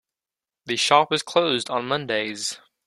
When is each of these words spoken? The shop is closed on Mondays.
The 0.65 0.77
shop 0.77 1.13
is 1.13 1.21
closed 1.21 1.69
on 1.69 1.85
Mondays. 1.87 2.59